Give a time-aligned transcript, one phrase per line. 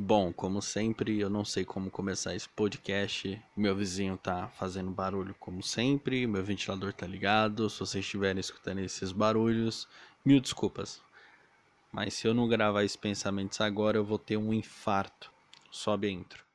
[0.00, 3.42] Bom, como sempre, eu não sei como começar esse podcast.
[3.56, 7.68] Meu vizinho tá fazendo barulho como sempre, meu ventilador tá ligado.
[7.68, 9.88] Se vocês estiverem escutando esses barulhos,
[10.24, 11.02] mil desculpas.
[11.90, 15.32] Mas se eu não gravar esses pensamentos agora, eu vou ter um infarto.
[15.68, 16.47] Sobe a intro.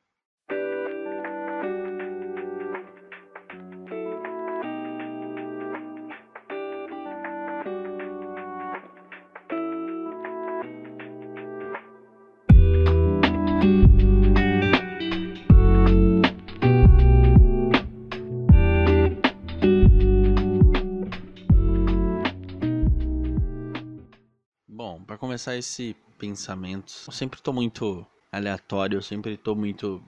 [25.34, 30.00] Começar esse pensamento, eu sempre tô muito aleatório, eu sempre tô muito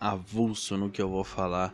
[0.00, 1.72] avulso no que eu vou falar.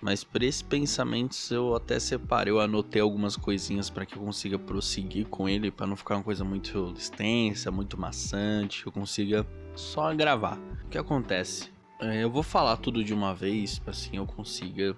[0.00, 4.56] Mas para esses pensamentos eu até separei, eu anotei algumas coisinhas para que eu consiga
[4.56, 9.44] prosseguir com ele, para não ficar uma coisa muito extensa, muito maçante, que eu consiga
[9.74, 10.56] só gravar.
[10.84, 11.72] O que acontece?
[12.00, 14.96] É, eu vou falar tudo de uma vez, para assim eu consiga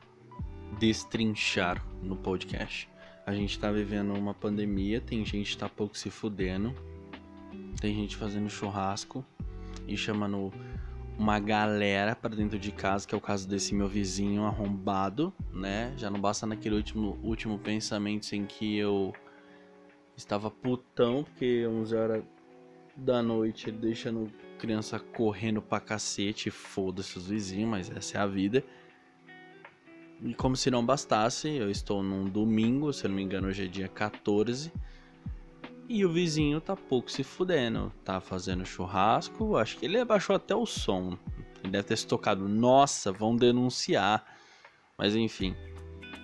[0.79, 2.87] destrinchar no podcast.
[3.25, 6.75] A gente tá vivendo uma pandemia, tem gente que tá pouco se fudendo,
[7.81, 9.25] tem gente fazendo churrasco
[9.87, 10.53] e chamando
[11.19, 15.93] uma galera para dentro de casa, que é o caso desse meu vizinho arrombado, né?
[15.97, 19.13] Já não basta naquele último, último pensamento em que eu
[20.17, 22.25] estava putão, porque 11 horas
[22.97, 28.65] da noite deixando criança correndo pra cacete, foda-se os vizinhos, mas essa é a vida.
[30.23, 33.65] E como se não bastasse, eu estou num domingo, se eu não me engano, hoje
[33.65, 34.71] é dia 14.
[35.93, 37.93] E o vizinho tá pouco se fudendo.
[38.05, 39.57] Tá fazendo churrasco.
[39.57, 41.19] Acho que ele abaixou até o som.
[41.65, 42.49] Ele deve ter se tocado.
[42.49, 44.25] Nossa, vão denunciar.
[44.97, 45.53] Mas enfim.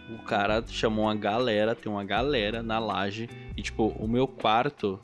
[0.08, 1.74] O cara chamou uma galera.
[1.74, 3.28] Tem uma galera na laje.
[3.56, 5.00] E tipo, o meu quarto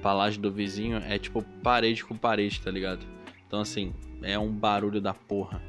[0.00, 3.06] pra laje do vizinho é tipo parede com parede, tá ligado?
[3.46, 5.62] Então assim, é um barulho da porra.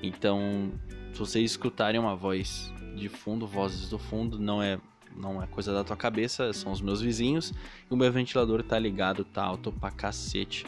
[0.00, 0.70] Então,
[1.12, 4.78] se vocês escutarem uma voz de fundo, vozes do fundo, não é
[5.16, 7.52] não é coisa da tua cabeça, são os meus vizinhos.
[7.90, 10.66] E o meu ventilador tá ligado, tá alto pra cacete.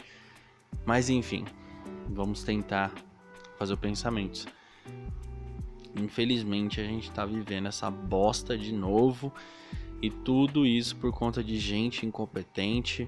[0.85, 1.45] Mas enfim,
[2.09, 2.91] vamos tentar
[3.57, 4.45] fazer o pensamento.
[5.95, 9.31] Infelizmente a gente tá vivendo essa bosta de novo.
[10.01, 13.07] E tudo isso por conta de gente incompetente,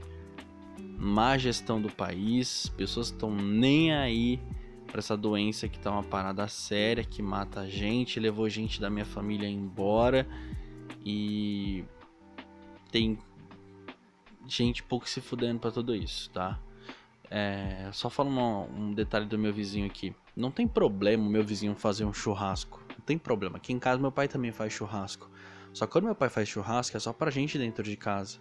[0.97, 4.39] má gestão do país, pessoas estão nem aí
[4.87, 8.89] para essa doença que tá uma parada séria, que mata a gente, levou gente da
[8.89, 10.25] minha família embora
[11.05, 11.85] e
[12.91, 13.19] tem
[14.47, 16.59] gente pouco se fudendo para tudo isso, tá?
[17.29, 20.15] É, só falando um, um detalhe do meu vizinho aqui.
[20.35, 22.81] Não tem problema o meu vizinho fazer um churrasco.
[22.89, 23.57] Não tem problema.
[23.57, 25.29] Aqui em casa meu pai também faz churrasco.
[25.73, 28.39] Só que quando meu pai faz churrasco é só pra gente dentro de casa.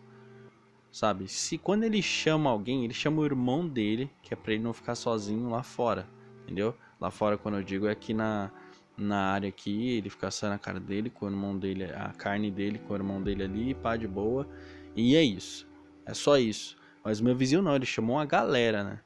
[0.90, 1.28] Sabe?
[1.28, 4.72] Se quando ele chama alguém, ele chama o irmão dele, que é pra ele não
[4.72, 6.08] ficar sozinho lá fora.
[6.42, 6.74] Entendeu?
[7.00, 8.50] Lá fora, quando eu digo, é aqui na,
[8.96, 12.50] na área aqui, ele fica assando a cara dele com o irmão dele, a carne
[12.50, 14.48] dele com o irmão dele ali, pá de boa.
[14.94, 15.66] E é isso.
[16.06, 16.76] É só isso.
[17.02, 19.00] Mas meu vizinho não, ele chamou uma galera, né?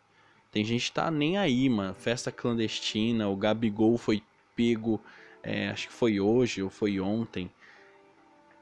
[0.51, 1.95] Tem gente que tá nem aí, mano.
[1.95, 4.23] Festa clandestina, o Gabigol foi
[4.55, 5.01] pego,
[5.43, 7.51] é, acho que foi hoje ou foi ontem,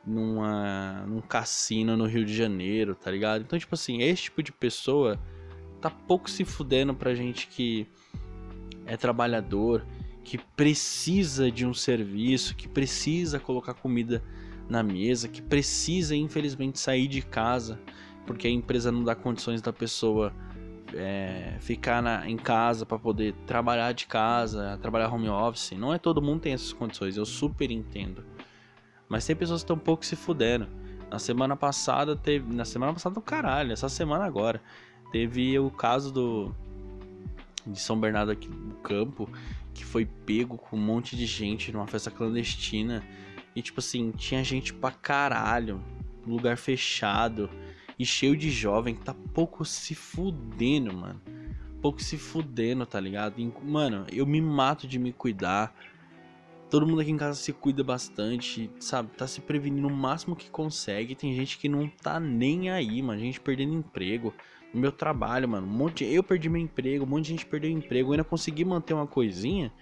[0.04, 3.42] numa, num cassino no Rio de Janeiro, tá ligado?
[3.42, 5.18] Então, tipo assim, esse tipo de pessoa
[5.80, 7.86] tá pouco se fudendo pra gente que
[8.84, 9.84] é trabalhador,
[10.26, 14.22] que precisa de um serviço, que precisa colocar comida
[14.68, 17.78] na mesa, que precisa infelizmente sair de casa
[18.26, 20.32] porque a empresa não dá condições da pessoa
[20.92, 25.72] é, ficar na, em casa para poder trabalhar de casa, trabalhar home office.
[25.72, 28.24] Não é todo mundo tem essas condições, eu super entendo.
[29.08, 30.68] Mas tem pessoas que estão um pouco se fudendo.
[31.08, 32.52] Na semana passada teve.
[32.52, 34.60] Na semana passada do caralho, essa semana agora.
[35.12, 36.52] Teve o caso do.
[37.66, 39.28] De São Bernardo aqui do campo,
[39.74, 43.04] que foi pego com um monte de gente numa festa clandestina.
[43.54, 45.82] E tipo assim, tinha gente pra caralho.
[46.26, 47.48] Lugar fechado.
[47.98, 51.20] E cheio de jovem que tá pouco se fudendo, mano.
[51.80, 53.40] Pouco se fudendo, tá ligado?
[53.40, 55.74] E, mano, eu me mato de me cuidar.
[56.68, 59.10] Todo mundo aqui em casa se cuida bastante, sabe?
[59.16, 61.14] Tá se prevenindo o máximo que consegue.
[61.14, 63.20] Tem gente que não tá nem aí, mano.
[63.20, 64.34] Gente perdendo emprego.
[64.76, 65.66] Meu trabalho, mano.
[65.66, 66.04] Um monte.
[66.04, 68.10] Eu perdi meu emprego, um monte de gente perdeu emprego.
[68.10, 69.72] Eu ainda consegui manter uma coisinha.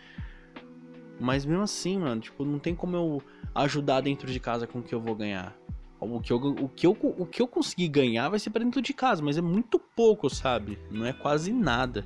[1.20, 3.22] Mas mesmo assim, mano, tipo, não tem como eu
[3.54, 5.56] ajudar dentro de casa com o que eu vou ganhar.
[6.00, 8.82] O que, eu, o, que eu, o que eu conseguir ganhar vai ser pra dentro
[8.82, 10.78] de casa, mas é muito pouco, sabe?
[10.90, 12.04] Não é quase nada.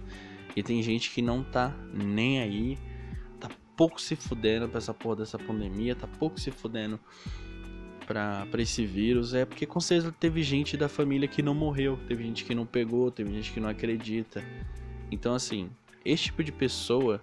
[0.55, 2.79] E tem gente que não tá nem aí,
[3.40, 7.00] tá pouco se fudendo pra essa porra dessa pandemia, tá pouco se fudendo
[8.08, 9.34] pra esse vírus.
[9.34, 12.64] É porque com certeza teve gente da família que não morreu, teve gente que não
[12.64, 14.43] pegou, teve gente que não acredita.
[15.10, 15.69] Então, assim,
[16.05, 17.22] esse tipo de pessoa.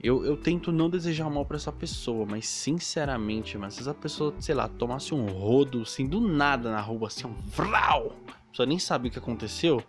[0.00, 4.32] Eu, eu tento não desejar mal para essa pessoa, mas sinceramente, mas se essa pessoa,
[4.38, 8.66] sei lá, tomasse um rodo assim do nada na rua, assim, um vral, a pessoa
[8.66, 9.82] nem sabe o que aconteceu,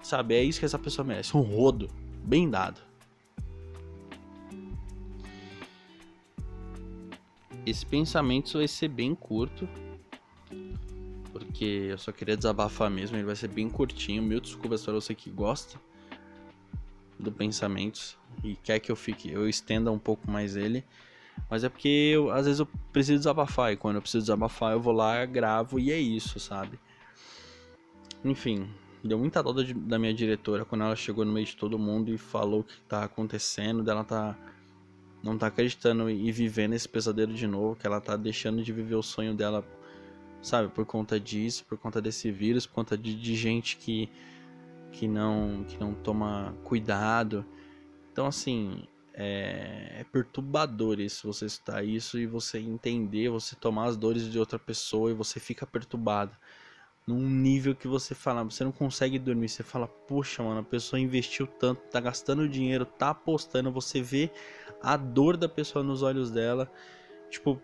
[0.00, 0.36] sabe?
[0.36, 1.88] É isso que essa pessoa merece, um rodo
[2.24, 2.80] bem dado.
[7.66, 9.68] Esse pensamento vai ser bem curto,
[11.32, 14.22] porque eu só queria desabafar mesmo, ele vai ser bem curtinho.
[14.22, 15.78] Mil desculpas para você que gosta
[17.18, 20.84] do pensamento e quer que eu fique, eu estenda um pouco mais ele.
[21.48, 24.80] Mas é porque eu, às vezes eu preciso desabafar e quando eu preciso desabafar eu
[24.80, 26.78] vou lá, gravo e é isso, sabe?
[28.24, 28.68] Enfim,
[29.02, 32.18] deu muita dó da minha diretora quando ela chegou no meio de todo mundo e
[32.18, 34.36] falou o que tá acontecendo, dela tá
[35.22, 38.94] não tá acreditando e vivendo esse pesadelo de novo, que ela tá deixando de viver
[38.94, 39.64] o sonho dela
[40.42, 40.68] sabe?
[40.68, 44.08] Por conta disso, por conta desse vírus, por conta de, de gente que,
[44.92, 47.44] que, não, que não toma cuidado.
[48.12, 48.84] Então, assim,
[49.14, 54.38] é, é perturbador isso, você estar isso e você entender, você tomar as dores de
[54.38, 56.36] outra pessoa e você fica perturbado.
[57.06, 61.00] Num nível que você fala, você não consegue dormir, você fala, puxa, mano, a pessoa
[61.00, 64.30] investiu tanto, tá gastando dinheiro, tá apostando, você vê
[64.82, 66.70] a dor da pessoa nos olhos dela.
[67.28, 67.60] Tipo,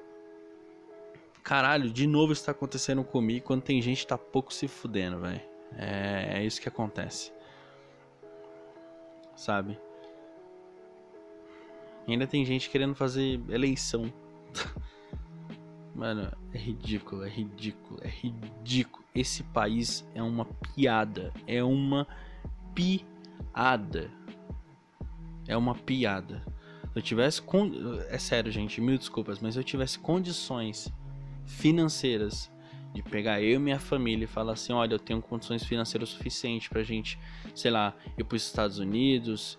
[1.43, 5.43] caralho, de novo isso tá acontecendo comigo quando tem gente tá pouco se fudendo, velho.
[5.77, 7.33] É, é isso que acontece.
[9.37, 9.79] Sabe?
[12.09, 14.13] ainda tem gente querendo fazer eleição.
[15.97, 19.03] Mano, é ridículo, é ridículo, é ridículo.
[19.15, 21.33] Esse país é uma piada.
[21.47, 22.07] É uma
[22.75, 24.11] piada.
[25.49, 26.45] É uma piada.
[26.93, 27.41] Se eu tivesse.
[27.41, 27.71] Con...
[28.11, 30.93] É sério, gente, mil desculpas, mas se eu tivesse condições
[31.47, 32.53] financeiras
[32.93, 36.69] de pegar eu e minha família e falar assim, olha, eu tenho condições financeiras suficientes
[36.69, 37.19] pra gente,
[37.55, 39.59] sei lá, ir para os Estados Unidos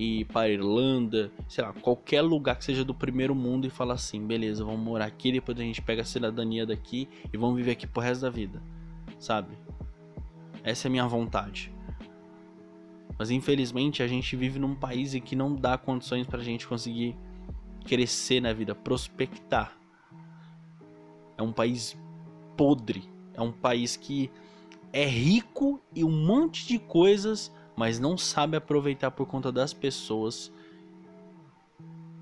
[0.00, 4.24] e para Irlanda, sei lá, qualquer lugar que seja do primeiro mundo e falar assim,
[4.24, 7.84] beleza, vamos morar aqui, depois a gente pega a cidadania daqui e vamos viver aqui
[7.84, 8.62] pro resto da vida,
[9.18, 9.58] sabe?
[10.62, 11.72] Essa é a minha vontade.
[13.18, 17.16] Mas infelizmente a gente vive num país em que não dá condições pra gente conseguir
[17.84, 19.76] crescer na vida, prospectar.
[21.36, 21.98] É um país
[22.56, 23.02] podre.
[23.34, 24.30] É um país que
[24.92, 30.52] é rico e um monte de coisas, mas não sabe aproveitar por conta das pessoas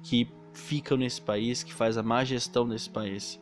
[0.02, 3.40] que ficam nesse país, que faz a má gestão desse país.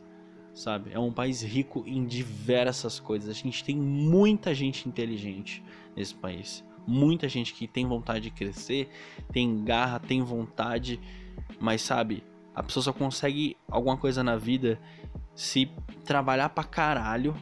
[0.53, 0.91] Sabe?
[0.93, 3.29] É um país rico em diversas coisas.
[3.29, 5.61] A gente tem muita gente inteligente
[5.93, 6.63] nesse país.
[6.87, 8.87] Muita gente que tem vontade de crescer,
[9.33, 11.01] tem garra, tem vontade,
[11.59, 12.23] mas sabe,
[12.55, 14.79] a pessoa só consegue alguma coisa na vida
[15.33, 15.69] se
[16.05, 17.35] trabalhar pra caralho,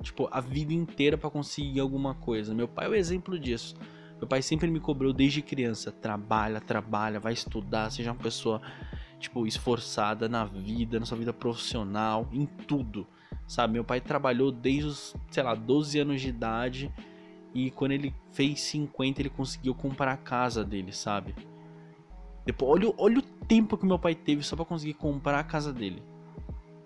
[0.00, 2.54] tipo, a vida inteira para conseguir alguma coisa.
[2.54, 3.74] Meu pai é o exemplo disso.
[4.22, 8.62] Meu pai sempre me cobrou desde criança: trabalha, trabalha, vai estudar, seja uma pessoa,
[9.18, 13.04] tipo, esforçada na vida, na sua vida profissional, em tudo.
[13.48, 13.72] Sabe?
[13.72, 16.94] Meu pai trabalhou desde os, sei lá, 12 anos de idade.
[17.52, 21.34] E quando ele fez 50, ele conseguiu comprar a casa dele, sabe?
[22.46, 25.72] Depois, olha, olha o tempo que meu pai teve só para conseguir comprar a casa
[25.72, 26.00] dele.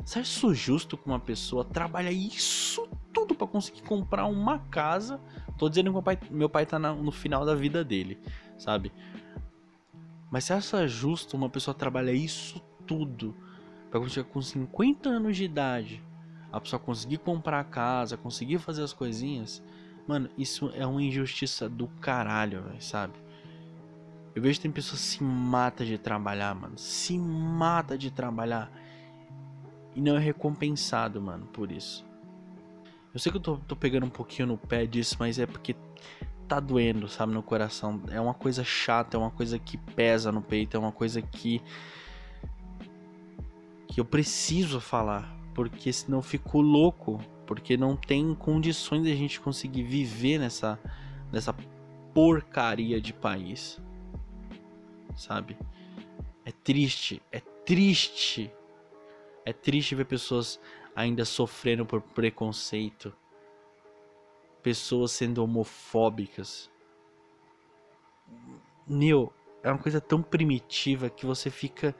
[0.02, 5.20] Você acha isso justo que uma pessoa trabalha isso tudo para conseguir comprar uma casa?
[5.56, 8.18] Tô dizendo que meu pai, meu pai tá no final da vida dele,
[8.58, 8.92] sabe?
[10.30, 13.34] Mas você acha justo uma pessoa trabalhar isso tudo
[13.90, 16.02] para chegar com 50 anos de idade,
[16.52, 19.62] a pessoa conseguir comprar a casa, conseguir fazer as coisinhas?
[20.06, 23.14] Mano, isso é uma injustiça do caralho, véio, sabe?
[24.34, 26.76] Eu vejo que tem pessoas que se mata de trabalhar, mano.
[26.76, 28.70] Se mata de trabalhar
[29.94, 32.05] e não é recompensado, mano, por isso.
[33.16, 35.74] Eu sei que eu tô, tô pegando um pouquinho no pé disso, mas é porque
[36.46, 38.02] tá doendo, sabe, no coração.
[38.10, 41.62] É uma coisa chata, é uma coisa que pesa no peito, é uma coisa que.
[43.88, 49.16] que eu preciso falar, porque senão eu fico louco, porque não tem condições de a
[49.16, 50.78] gente conseguir viver nessa,
[51.32, 51.54] nessa
[52.12, 53.80] porcaria de país,
[55.14, 55.56] sabe?
[56.44, 58.52] É triste, é triste
[59.46, 60.60] é triste ver pessoas
[60.96, 63.12] ainda sofrendo por preconceito,
[64.62, 66.70] pessoas sendo homofóbicas.
[68.88, 69.30] Neil,
[69.62, 71.94] é uma coisa tão primitiva que você fica.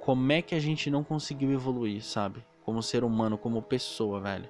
[0.00, 2.44] Como é que a gente não conseguiu evoluir, sabe?
[2.64, 4.48] Como ser humano, como pessoa, velho.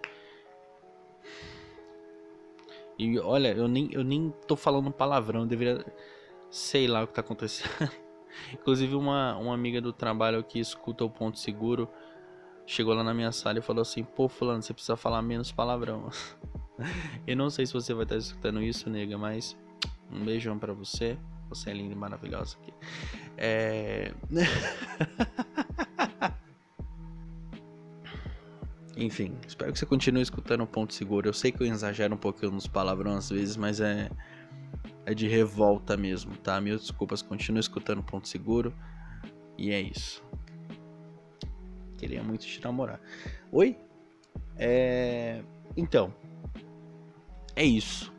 [2.98, 5.84] E olha, eu nem, eu nem tô falando palavrão, deveria.
[6.50, 7.90] Sei lá o que tá acontecendo.
[8.54, 11.88] Inclusive, uma, uma amiga do trabalho que escuta o Ponto Seguro
[12.66, 16.08] chegou lá na minha sala e falou assim: pô, Fulano, você precisa falar menos palavrão.
[17.26, 19.56] Eu não sei se você vai estar escutando isso, nega, mas
[20.10, 21.18] um beijão para você.
[21.48, 22.72] Você é linda e maravilhosa aqui.
[23.36, 24.12] É...
[28.96, 31.28] Enfim, espero que você continue escutando o Ponto Seguro.
[31.28, 34.10] Eu sei que eu exagero um pouquinho nos palavrões às vezes, mas é
[35.04, 36.60] é de revolta mesmo, tá?
[36.60, 38.72] Mil desculpas, continue escutando o Ponto Seguro.
[39.58, 40.22] E é isso.
[42.02, 43.00] Queria muito te namorar.
[43.52, 43.78] Oi?
[44.58, 45.40] É...
[45.76, 46.12] Então,
[47.54, 48.12] é isso.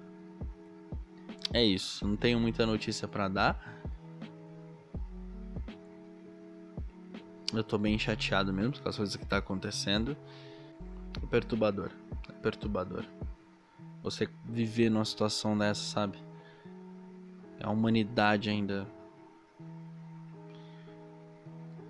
[1.52, 2.08] É isso.
[2.08, 3.84] Não tenho muita notícia para dar.
[7.54, 10.16] Eu tô bem chateado mesmo com as coisas que tá acontecendo.
[11.22, 11.92] É perturbador.
[12.30, 13.04] É perturbador.
[14.02, 16.18] Você viver numa situação dessa, sabe?
[17.62, 18.88] A humanidade ainda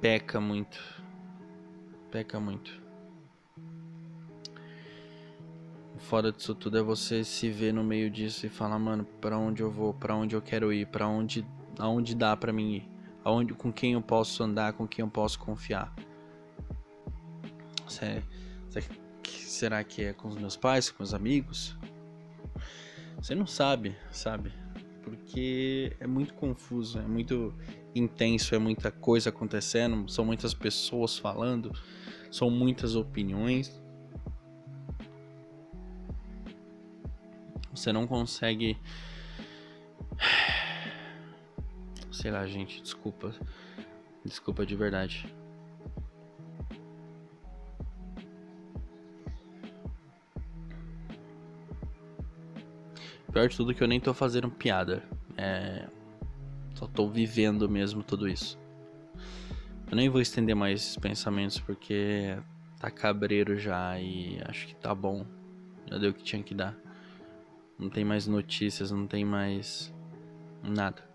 [0.01, 1.02] peca muito.
[2.13, 2.79] Peca muito.
[5.97, 9.63] Fora disso tudo é você se ver no meio disso e falar, mano, para onde
[9.63, 11.43] eu vou, para onde eu quero ir, para onde
[11.79, 12.89] aonde dá para mim ir,
[13.23, 15.91] aonde com quem eu posso andar, com quem eu posso confiar.
[19.25, 21.75] será que é com os meus pais, com os amigos?
[23.17, 24.53] Você não sabe, sabe?
[25.01, 27.55] Porque é muito confuso, é muito
[27.95, 31.71] intenso, é muita coisa acontecendo, são muitas pessoas falando,
[32.33, 33.79] são muitas opiniões.
[37.71, 38.75] Você não consegue.
[42.11, 43.35] Sei lá, gente, desculpa.
[44.25, 45.31] Desculpa de verdade.
[53.31, 55.03] Pior de tudo é que eu nem tô fazendo piada.
[55.37, 55.87] É...
[56.73, 58.57] Só tô vivendo mesmo tudo isso.
[59.93, 62.35] Eu nem vou estender mais esses pensamentos porque
[62.79, 65.23] tá cabreiro já e acho que tá bom.
[65.85, 66.75] Já deu o que tinha que dar.
[67.77, 69.93] Não tem mais notícias, não tem mais
[70.63, 71.07] nada.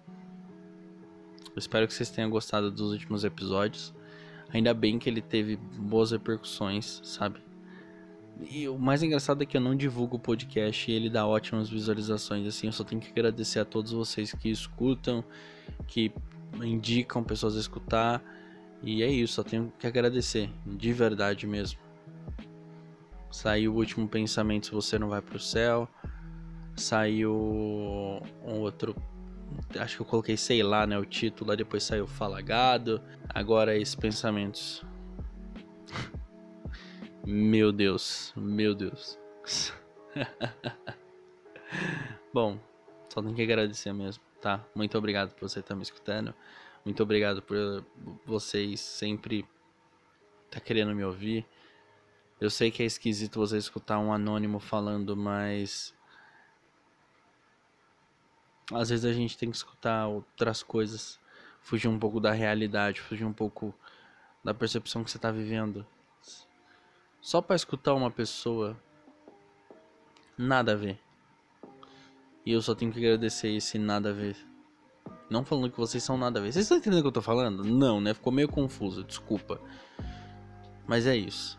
[1.46, 3.92] Eu espero que vocês tenham gostado dos últimos episódios.
[4.50, 7.40] Ainda bem que ele teve boas repercussões, sabe?
[8.48, 11.68] E o mais engraçado é que eu não divulgo o podcast e ele dá ótimas
[11.68, 12.46] visualizações.
[12.46, 15.24] Assim, eu só tenho que agradecer a todos vocês que escutam,
[15.88, 16.12] que
[16.62, 18.37] indicam pessoas a escutar.
[18.82, 21.80] E é isso, só tenho que agradecer, de verdade mesmo.
[23.30, 25.88] Saiu o último pensamento se você não vai pro céu.
[26.76, 27.32] Saiu
[28.44, 28.94] um outro.
[29.78, 30.98] Acho que eu coloquei, sei lá, né?
[30.98, 33.02] O título, depois saiu Falagado.
[33.28, 34.84] Agora esses pensamentos.
[37.26, 39.18] Meu Deus, meu Deus.
[42.32, 42.58] Bom,
[43.12, 44.64] só tenho que agradecer mesmo, tá?
[44.74, 46.32] Muito obrigado por você estar me escutando.
[46.84, 47.84] Muito obrigado por
[48.24, 49.46] vocês sempre
[50.50, 51.46] tá querendo me ouvir.
[52.40, 55.94] Eu sei que é esquisito você escutar um anônimo falando, mas
[58.72, 61.18] às vezes a gente tem que escutar outras coisas,
[61.60, 63.74] fugir um pouco da realidade, fugir um pouco
[64.44, 65.86] da percepção que você está vivendo.
[67.20, 68.80] Só para escutar uma pessoa,
[70.36, 71.00] nada a ver.
[72.46, 74.47] E eu só tenho que agradecer esse nada a ver.
[75.30, 76.52] Não falando que vocês são nada a ver.
[76.52, 77.62] Vocês estão entendendo o que eu tô falando?
[77.62, 78.14] Não, né?
[78.14, 79.60] Ficou meio confuso, desculpa.
[80.86, 81.58] Mas é isso.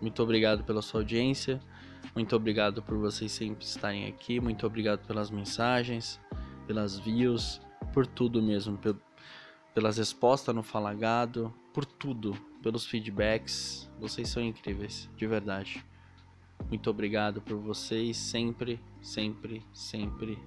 [0.00, 1.60] Muito obrigado pela sua audiência.
[2.14, 4.40] Muito obrigado por vocês sempre estarem aqui.
[4.40, 6.20] Muito obrigado pelas mensagens,
[6.66, 7.60] pelas views,
[7.92, 8.78] por tudo mesmo.
[9.72, 13.90] Pelas respostas no Falagado, por tudo pelos feedbacks.
[13.98, 15.84] Vocês são incríveis, de verdade.
[16.68, 20.38] Muito obrigado por vocês sempre, sempre, sempre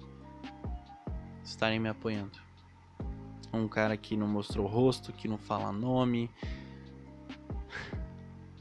[1.46, 2.38] estarem me apoiando.
[3.52, 6.30] Um cara que não mostrou rosto, que não fala nome,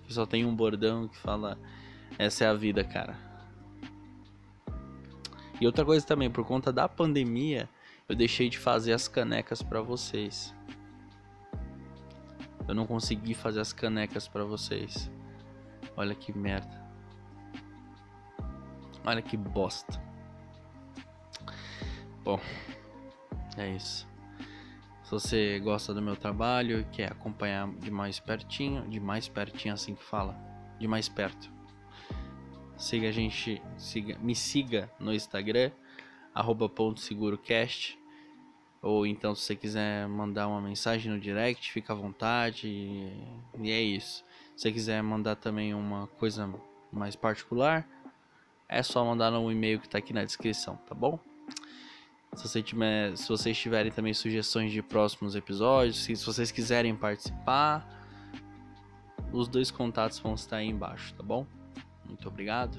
[0.05, 1.57] que só tem um bordão que fala:
[2.17, 3.17] Essa é a vida, cara.
[5.59, 7.69] E outra coisa também, por conta da pandemia,
[8.07, 10.53] eu deixei de fazer as canecas para vocês.
[12.67, 15.09] Eu não consegui fazer as canecas para vocês.
[15.95, 16.83] Olha que merda.
[19.05, 20.01] Olha que bosta.
[22.25, 22.39] Bom,
[23.55, 24.07] é isso.
[25.03, 29.75] Se você gosta do meu trabalho e quer acompanhar de mais pertinho, de mais pertinho
[29.75, 30.35] assim que fala,
[30.79, 31.51] de mais perto.
[32.75, 35.69] Siga a gente, siga, me siga no Instagram,
[36.97, 37.95] segurocast.
[38.81, 42.67] Ou então, se você quiser mandar uma mensagem no direct, fica à vontade.
[42.67, 44.25] E é isso.
[44.55, 46.51] Se você quiser mandar também uma coisa
[46.91, 47.87] mais particular,
[48.67, 51.19] é só mandar no e-mail que está aqui na descrição, tá bom?
[52.35, 56.95] Se, você tiver, se vocês tiverem também sugestões de próximos episódios, se, se vocês quiserem
[56.95, 57.87] participar,
[59.31, 61.45] os dois contatos vão estar aí embaixo, tá bom?
[62.05, 62.77] Muito obrigado.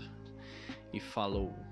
[0.92, 1.65] e falou.